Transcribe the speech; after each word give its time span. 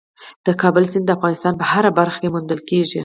د 0.45 0.47
کابل 0.61 0.83
سیند 0.91 1.05
د 1.07 1.09
افغانستان 1.17 1.53
په 1.57 1.65
هره 1.71 1.91
برخه 1.99 2.17
کې 2.21 2.31
موندل 2.33 2.59
کېږي. 2.69 2.99